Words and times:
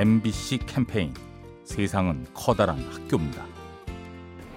MBC 0.00 0.60
캠페인 0.64 1.12
세상은 1.62 2.24
커다란 2.32 2.78
학교입니다. 2.90 3.44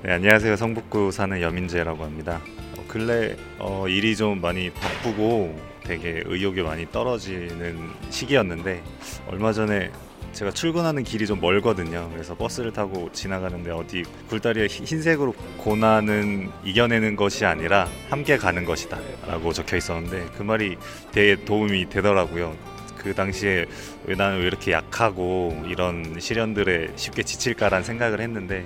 네, 0.01 0.13
안녕하세요. 0.13 0.55
성북구 0.55 1.11
사는 1.11 1.41
여민재라고 1.41 2.01
합니다. 2.01 2.39
어, 2.77 2.85
근래 2.87 3.35
어, 3.59 3.85
일이 3.89 4.15
좀 4.15 4.39
많이 4.39 4.69
바쁘고 4.69 5.59
되게 5.83 6.23
의욕이 6.25 6.61
많이 6.61 6.89
떨어지는 6.89 7.77
시기였는데 8.09 8.81
얼마 9.27 9.51
전에 9.51 9.91
제가 10.31 10.51
출근하는 10.51 11.03
길이 11.03 11.27
좀 11.27 11.41
멀거든요. 11.41 12.09
그래서 12.13 12.37
버스를 12.37 12.71
타고 12.71 13.09
지나가는데 13.11 13.69
어디 13.71 14.03
굴다리에 14.29 14.67
흰- 14.67 14.85
흰색으로 14.85 15.33
고난은 15.57 16.51
이겨내는 16.63 17.17
것이 17.17 17.43
아니라 17.43 17.89
함께 18.09 18.37
가는 18.37 18.63
것이다 18.63 18.97
라고 19.27 19.51
적혀 19.51 19.75
있었는데 19.75 20.25
그 20.37 20.43
말이 20.43 20.77
되게 21.11 21.43
도움이 21.43 21.89
되더라고요. 21.89 22.55
그 23.03 23.13
당시에 23.13 23.65
왜 24.05 24.15
나는 24.15 24.39
왜 24.39 24.45
이렇게 24.45 24.71
약하고 24.71 25.63
이런 25.67 26.19
시련들에 26.19 26.93
쉽게 26.95 27.23
지칠까라는 27.23 27.83
생각을 27.83 28.21
했는데 28.21 28.65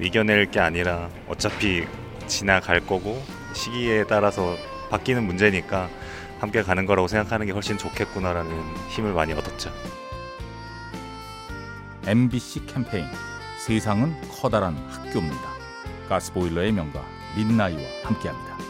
이겨낼 0.00 0.50
게 0.50 0.60
아니라 0.60 1.10
어차피 1.28 1.84
지나갈 2.26 2.80
거고 2.80 3.22
시기에 3.54 4.04
따라서 4.04 4.56
바뀌는 4.90 5.24
문제니까 5.24 5.88
함께 6.38 6.62
가는 6.62 6.86
거라고 6.86 7.08
생각하는 7.08 7.46
게 7.46 7.52
훨씬 7.52 7.78
좋겠구나라는 7.78 8.50
힘을 8.90 9.12
많이 9.12 9.32
얻었죠. 9.32 9.70
MBC 12.06 12.66
캠페인 12.66 13.06
세상은 13.58 14.14
커다란 14.28 14.76
학교입니다. 14.90 15.54
가스보일러의 16.08 16.72
명가 16.72 17.02
민나이와 17.36 17.80
함께합니다. 18.04 18.63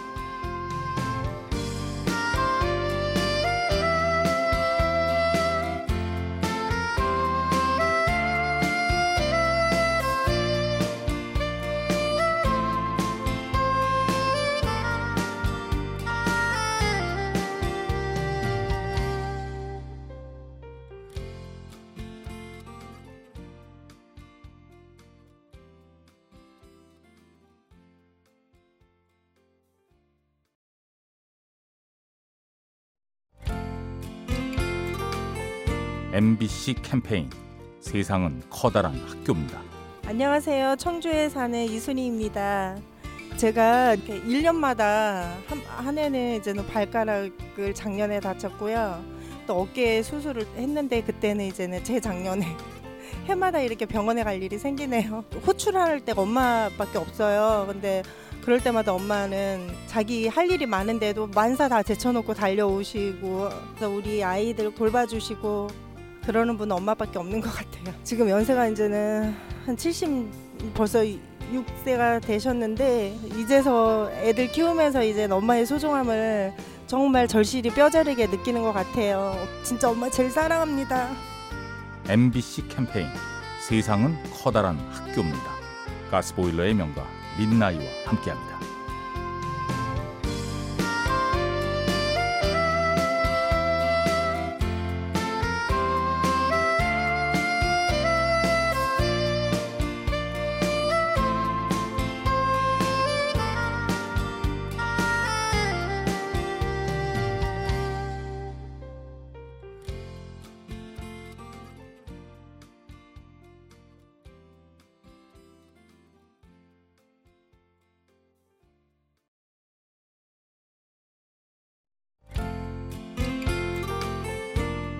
MBC 36.14 36.74
캠페인 36.74 37.28
세상은 37.80 38.40
커다란 38.48 38.94
학교입니다. 38.94 39.60
안녕하세요. 40.06 40.76
청주에 40.76 41.28
사는 41.28 41.64
이순희입니다. 41.64 42.76
제가 43.36 43.94
이렇게 43.94 44.22
1년마다 44.22 45.34
한, 45.48 45.58
한 45.66 45.98
해는 45.98 46.36
이제는 46.36 46.68
발가락을 46.68 47.74
작년에 47.74 48.20
다쳤고요. 48.20 49.04
또 49.48 49.62
어깨에 49.62 50.04
수술을 50.04 50.46
했는데 50.56 51.02
그때는 51.02 51.46
이제는 51.46 51.82
재작년에 51.82 52.46
해마다 53.26 53.60
이렇게 53.60 53.84
병원에 53.84 54.22
갈 54.22 54.40
일이 54.40 54.56
생기네요. 54.56 55.24
호출할 55.44 56.02
때가 56.02 56.22
엄마밖에 56.22 56.96
없어요. 56.96 57.66
근데 57.66 58.04
그럴 58.40 58.60
때마다 58.60 58.92
엄마는 58.92 59.66
자기 59.88 60.28
할 60.28 60.48
일이 60.48 60.64
많은데도 60.64 61.26
만사 61.34 61.68
다 61.68 61.82
제쳐놓고 61.82 62.34
달려오시고 62.34 63.48
우리 63.96 64.22
아이들 64.22 64.72
돌봐주시고 64.72 65.83
그러는 66.26 66.56
분은 66.56 66.74
엄마밖에 66.76 67.18
없는 67.18 67.40
것 67.40 67.50
같아요. 67.50 67.94
지금 68.02 68.28
연세가 68.28 68.68
이제는 68.68 69.34
한 69.66 69.76
70 69.76 70.74
벌써 70.74 71.00
6세가 71.00 72.22
되셨는데 72.22 73.18
이제서 73.38 74.10
애들 74.12 74.50
키우면서 74.52 75.04
이제 75.04 75.24
엄마의 75.24 75.66
소중함을 75.66 76.54
정말 76.86 77.28
절실히 77.28 77.70
뼈저리게 77.70 78.26
느끼는 78.26 78.62
것 78.62 78.72
같아요. 78.72 79.36
진짜 79.62 79.90
엄마 79.90 80.08
제일 80.08 80.30
사랑합니다. 80.30 81.10
MBC 82.08 82.68
캠페인 82.68 83.08
세상은 83.66 84.16
커다란 84.32 84.78
학교입니다. 84.90 85.54
가스보일러의 86.10 86.74
명가 86.74 87.06
민나이와 87.38 87.82
함께합니다. 88.06 88.73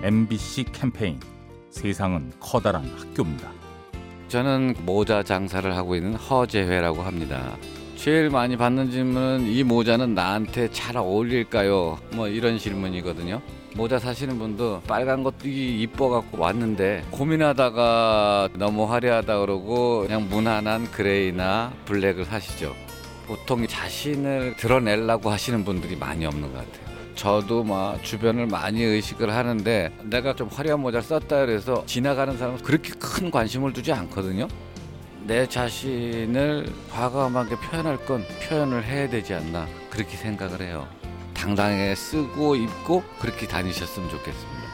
MBC 0.05 0.65
캠페인 0.71 1.19
세상은 1.71 2.31
커다란 2.39 2.85
학교입니다. 2.95 3.49
저는 4.27 4.75
모자 4.85 5.23
장사를 5.23 5.75
하고 5.75 5.95
있는 5.95 6.13
허재회라고 6.13 7.01
합니다. 7.01 7.57
제일 7.95 8.29
많이 8.29 8.55
받는 8.55 8.91
질문은 8.91 9.47
이 9.47 9.63
모자는 9.63 10.13
나한테 10.13 10.69
잘 10.71 10.95
어울릴까요? 10.97 11.97
뭐 12.13 12.27
이런 12.27 12.59
질문이거든요. 12.59 13.41
모자 13.75 13.97
사시는 13.97 14.37
분도 14.37 14.79
빨간 14.87 15.23
것도 15.23 15.47
이- 15.47 15.81
이뻐갖고 15.81 16.37
왔는데 16.37 17.05
고민하다가 17.09 18.49
너무 18.59 18.83
화려하다 18.85 19.39
그러고 19.39 20.01
그냥 20.01 20.29
무난한 20.29 20.91
그레이나 20.91 21.73
블랙을 21.85 22.25
사시죠. 22.25 22.75
보통 23.25 23.65
자신을 23.65 24.53
드러내려고 24.57 25.31
하시는 25.31 25.65
분들이 25.65 25.95
많이 25.95 26.27
없는 26.27 26.53
것 26.53 26.59
같아요. 26.59 26.84
저도 27.15 27.63
막 27.63 28.03
주변을 28.03 28.47
많이 28.47 28.83
의식을 28.83 29.33
하는데 29.33 29.91
내가 30.03 30.35
좀 30.35 30.49
화려한 30.49 30.81
모자를 30.81 31.01
썼다 31.03 31.45
그래서 31.45 31.85
지나가는 31.85 32.37
사람은 32.37 32.61
그렇게 32.61 32.91
큰 32.99 33.31
관심을 33.31 33.73
두지 33.73 33.91
않거든요. 33.93 34.47
내 35.23 35.47
자신을 35.47 36.71
과감하게 36.91 37.55
표현할 37.55 38.05
건 38.05 38.23
표현을 38.43 38.83
해야 38.83 39.09
되지 39.09 39.33
않나 39.33 39.67
그렇게 39.89 40.17
생각을 40.17 40.61
해요. 40.61 40.87
당당하게 41.33 41.95
쓰고 41.95 42.55
입고 42.55 43.03
그렇게 43.19 43.47
다니셨으면 43.47 44.09
좋겠습니다. 44.09 44.65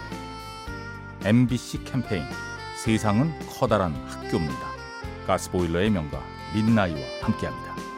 MBC 1.24 1.84
캠페인 1.84 2.24
세상은 2.84 3.32
커다란 3.48 3.94
학교입니다. 4.08 4.72
가스보일러의 5.28 5.92
명가 5.92 6.22
민나이와 6.54 7.00
함께합니다. 7.22 7.91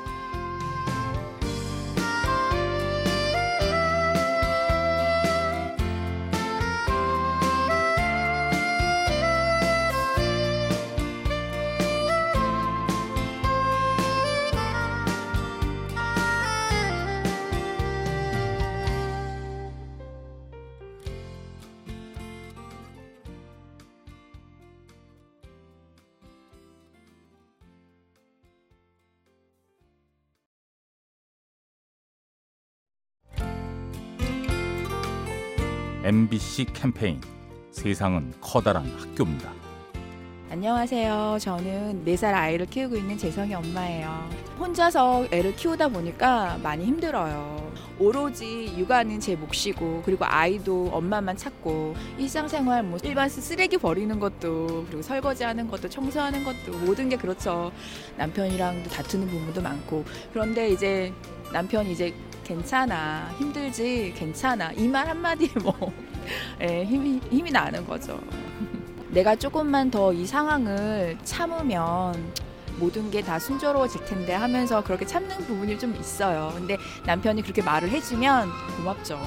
MBC 36.04 36.66
캠페인 36.74 37.22
세상은 37.72 38.34
커다란 38.42 38.86
학교입니다. 39.00 39.54
안녕하세요. 40.52 41.38
저는 41.40 42.04
4살 42.06 42.34
아이를 42.34 42.66
키우고 42.66 42.98
있는 42.98 43.18
재성이 43.18 43.54
엄마예요. 43.54 44.30
혼자서 44.60 45.28
애를 45.32 45.56
키우다 45.56 45.88
보니까 45.88 46.60
많이 46.62 46.84
힘들어요. 46.84 47.72
오로지 47.98 48.74
육아는 48.78 49.22
제 49.22 49.38
몫이고 49.38 50.02
그리고 50.04 50.26
아이도 50.26 50.90
엄마만 50.92 51.38
찾고 51.38 51.96
일상생활 52.18 52.84
뭐 52.84 53.00
일반 53.02 53.30
쓰레기 53.30 53.78
버리는 53.78 54.20
것도 54.20 54.84
그리고 54.88 55.02
설거지하는 55.02 55.70
것도 55.70 55.88
청소하는 55.88 56.44
것도 56.44 56.80
모든 56.80 57.08
게 57.08 57.16
그렇죠. 57.16 57.72
남편이랑도 58.18 58.90
다투는 58.90 59.28
부분도 59.30 59.62
많고 59.62 60.04
그런데 60.34 60.70
이제 60.70 61.14
남편이 61.54 61.94
이제 61.94 62.14
괜찮아 62.44 63.30
힘들지 63.38 64.14
괜찮아 64.16 64.72
이 64.74 64.88
말 64.88 65.08
한마디에 65.08 65.50
뭐 65.64 65.74
예, 66.62 66.84
힘이 66.86 67.20
힘이 67.32 67.52
나는 67.52 67.86
거죠. 67.88 68.20
내가 69.12 69.36
조금만 69.36 69.90
더 69.92 70.12
이 70.14 70.26
상황을 70.26 71.18
참으면 71.24 72.34
모든 72.80 73.12
게 73.12 73.22
다 73.22 73.38
순조로워질 73.40 74.06
텐데 74.06 74.34
하면서 74.34 74.84
그렇게 74.84 75.06
참는 75.06 75.38
부분이 75.46 75.78
좀 75.80 75.96
있어요. 75.96 76.52
근데 76.56 76.78
남편이 77.06 77.42
그렇게 77.44 77.62
말을 77.62 77.90
해주면 77.90 78.50
고맙죠. 78.78 79.18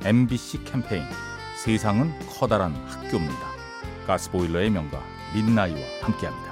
네. 0.00 0.08
MBC 0.08 0.64
캠페인 0.64 1.02
세상은 1.56 2.12
커다란 2.38 2.72
학교입니다. 2.86 3.48
가스보일러의 4.06 4.70
명가 4.70 5.02
민나이와 5.34 5.80
함께합니다. 6.02 6.47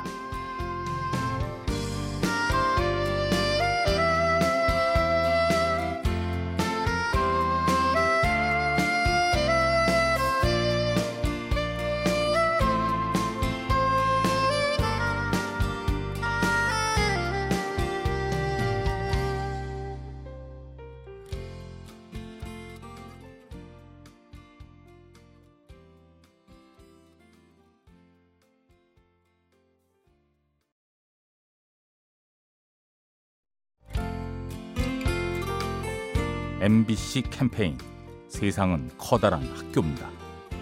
MBC 36.67 37.23
캠페인 37.31 37.79
세상은 38.27 38.91
커다란 38.99 39.41
학교입니다. 39.57 40.09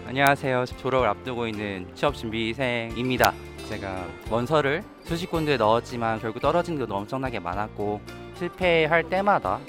안녕하세요. 0.07 0.67
졸업을 0.67 1.09
앞두고 1.09 1.49
있는 1.49 1.87
취업 1.95 2.15
준비생입니다. 2.15 3.33
제가 3.71 4.07
원서를 4.29 4.85
수십 5.05 5.31
군데 5.31 5.57
넣었지만 5.57 6.21
결국 6.21 6.41
떨어진 6.43 6.79
것도 6.79 6.95
엄청나게 6.95 7.41
많았고 7.41 8.03
실패할 8.39 9.09
때마다 9.09 9.61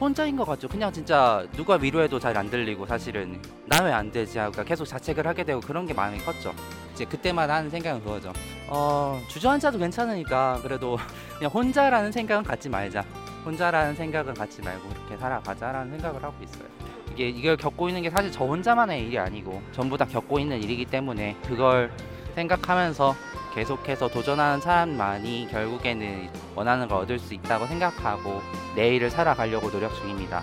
혼자인 0.00 0.34
것 0.36 0.44
같죠. 0.44 0.66
그냥 0.66 0.92
진짜 0.92 1.46
누가 1.52 1.76
위로해도 1.76 2.18
잘 2.18 2.36
안 2.36 2.50
들리고 2.50 2.86
사실은 2.86 3.40
나 3.66 3.84
왜 3.84 3.92
안 3.92 4.10
되지 4.10 4.40
하고 4.40 4.64
계속 4.64 4.86
자책을 4.86 5.24
하게 5.28 5.44
되고 5.44 5.60
그런 5.60 5.86
게 5.86 5.94
많이 5.94 6.18
컸죠. 6.24 6.52
이제 6.92 7.04
그때마다 7.04 7.54
하는 7.54 7.70
생각은 7.70 8.02
그거죠. 8.02 8.32
어 8.66 9.22
주저앉아도 9.28 9.78
괜찮으니까 9.78 10.58
그래도 10.64 10.98
그냥 11.38 11.52
혼자라는 11.52 12.10
생각은 12.10 12.42
갖지 12.42 12.68
말자. 12.68 13.04
혼자라는 13.44 13.94
생각은 13.94 14.34
갖지 14.34 14.62
말고 14.62 14.88
그렇게 14.88 15.16
살아가자라는 15.16 15.90
생각을 15.92 16.22
하고 16.22 16.34
있어요. 16.42 16.68
이게 17.12 17.28
이걸 17.28 17.56
겪고 17.56 17.88
있는 17.88 18.02
게 18.02 18.10
사실 18.10 18.32
저 18.32 18.44
혼자만의 18.44 19.06
일이 19.06 19.18
아니고 19.18 19.62
전부 19.72 19.96
다 19.96 20.04
겪고 20.04 20.38
있는 20.38 20.62
일이기 20.62 20.84
때문에 20.86 21.36
그걸 21.46 21.92
생각하면서 22.34 23.14
계속해서 23.54 24.08
도전하는 24.08 24.60
사람만이 24.60 25.48
결국에는 25.50 26.28
원하는 26.56 26.88
걸 26.88 26.98
얻을 27.02 27.20
수 27.20 27.34
있다고 27.34 27.66
생각하고 27.66 28.42
내일을 28.74 29.10
살아가려고 29.10 29.70
노력 29.70 29.94
중입니다. 29.94 30.42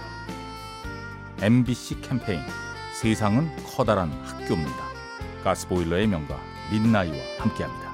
MBC 1.41 2.01
캠페인 2.01 2.39
세상은 2.93 3.49
커다란 3.65 4.11
학교입니다. 4.23 4.91
가스보일러의 5.43 6.07
명가 6.07 6.39
민나이와 6.71 7.17
함께합니다. 7.39 7.90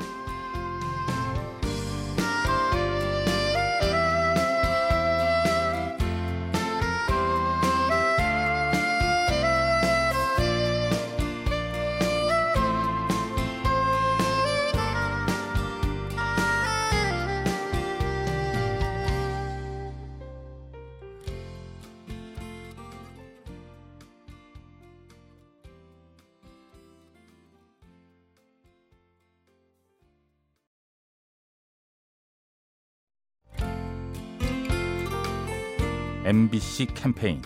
MBC 36.28 36.88
캠페인 36.88 37.42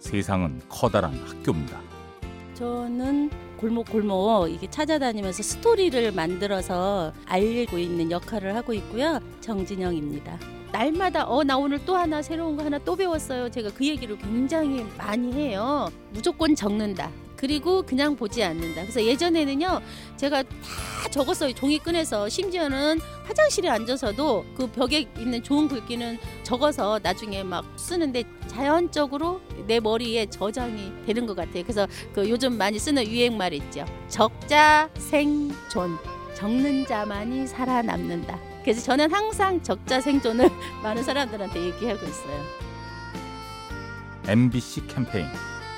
세상은 0.00 0.60
커다란 0.68 1.14
학교입니다. 1.24 1.80
저는 2.54 3.30
골목 3.56 3.88
골목 3.88 4.48
이게 4.50 4.68
찾아다니면서 4.68 5.40
스토리를 5.40 6.10
만들어서 6.10 7.12
알리고 7.26 7.78
있는 7.78 8.10
역할을 8.10 8.56
하고 8.56 8.74
있고요. 8.74 9.20
정진영입니다. 9.40 10.36
날마다 10.72 11.28
어 11.28 11.44
나 11.44 11.56
오늘 11.56 11.84
또 11.84 11.94
하나 11.94 12.22
새로운 12.22 12.56
거 12.56 12.64
하나 12.64 12.76
또 12.80 12.96
배웠어요. 12.96 13.48
제가 13.52 13.70
그 13.72 13.86
얘기를 13.86 14.18
굉장히 14.18 14.84
많이 14.98 15.32
해요. 15.32 15.88
무조건 16.12 16.56
적는다. 16.56 17.12
그리고 17.36 17.82
그냥 17.82 18.16
보지 18.16 18.42
않는다. 18.42 18.82
그래서 18.82 19.04
예전에는요, 19.04 19.80
제가 20.16 20.42
다 20.42 20.48
적었어요. 21.10 21.52
종이 21.54 21.78
꺼내서 21.78 22.28
심지어는 22.28 23.00
화장실에 23.24 23.68
앉아서도 23.68 24.44
그 24.56 24.70
벽에 24.70 25.08
있는 25.18 25.42
좋은 25.42 25.68
글귀는 25.68 26.18
적어서 26.42 26.98
나중에 27.02 27.42
막 27.42 27.64
쓰는데 27.76 28.24
자연적으로 28.48 29.40
내 29.66 29.80
머리에 29.80 30.26
저장이 30.26 30.92
되는 31.06 31.26
것 31.26 31.36
같아요. 31.36 31.62
그래서 31.62 31.86
그 32.12 32.28
요즘 32.28 32.56
많이 32.56 32.78
쓰는 32.78 33.06
유행 33.06 33.36
말 33.36 33.52
있죠. 33.54 33.84
적자 34.08 34.88
생존. 34.98 35.98
적는 36.34 36.84
자만이 36.86 37.46
살아남는다. 37.46 38.38
그래서 38.62 38.82
저는 38.82 39.12
항상 39.12 39.62
적자 39.62 40.00
생존을 40.00 40.50
많은 40.82 41.02
사람들한테 41.02 41.60
얘기하고 41.64 42.04
있어요. 42.06 42.42
MBC 44.26 44.86
캠페인 44.86 45.26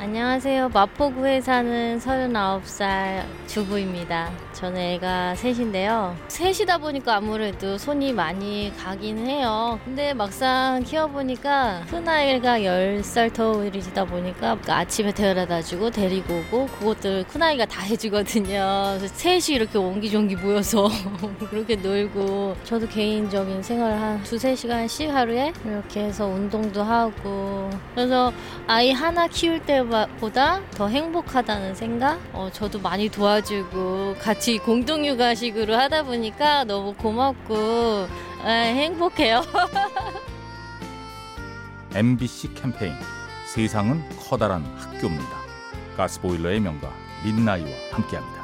안녕하세요. 0.00 0.68
마포구에 0.68 1.40
사는 1.40 1.98
39살 1.98 3.24
주부입니다. 3.48 4.30
저는 4.52 4.80
애가 4.80 5.34
셋인데요. 5.34 6.16
셋이다 6.28 6.78
보니까 6.78 7.16
아무래도 7.16 7.76
손이 7.76 8.12
많이 8.12 8.72
가긴 8.78 9.18
해요. 9.18 9.80
근데 9.84 10.14
막상 10.14 10.84
키워보니까 10.84 11.86
큰아이가 11.90 12.60
10살 12.60 13.32
터울이다 13.32 14.04
보니까 14.04 14.56
아침에 14.68 15.12
데려다 15.12 15.62
주고 15.62 15.90
데리고 15.90 16.34
오고 16.34 16.66
그것들 16.78 17.24
큰아이가 17.24 17.66
다 17.66 17.82
해주거든요. 17.82 18.98
그래서 18.98 19.14
셋이 19.16 19.56
이렇게 19.56 19.78
옹기종기 19.78 20.36
모여서 20.36 20.88
그렇게 21.50 21.74
놀고 21.74 22.56
저도 22.62 22.86
개인적인 22.86 23.64
생활을 23.64 24.00
한 24.00 24.22
두세 24.22 24.54
시간씩 24.54 25.10
하루에 25.10 25.52
이렇게 25.64 26.04
해서 26.04 26.26
운동도 26.26 26.84
하고 26.84 27.68
그래서 27.94 28.32
아이 28.68 28.92
하나 28.92 29.26
키울 29.26 29.58
때 29.60 29.87
보다 30.20 30.60
더 30.72 30.88
행복하다는 30.88 31.74
생각? 31.74 32.20
어, 32.32 32.50
저도 32.52 32.80
많이 32.80 33.08
도와주고 33.08 34.16
같이 34.20 34.58
공동육아식으로 34.58 35.74
하다 35.74 36.04
보니까 36.04 36.64
너무 36.64 36.94
고맙고 36.94 38.08
에, 38.44 38.74
행복해요. 38.74 39.42
MBC 41.94 42.54
캠페인 42.54 42.92
세상은 43.46 44.02
커다란 44.28 44.64
학교입니다. 44.76 45.38
가스보일러의 45.96 46.60
명가 46.60 46.92
민나이와 47.24 47.68
함께합니다. 47.92 48.37